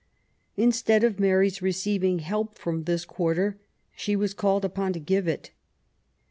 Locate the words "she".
3.95-4.15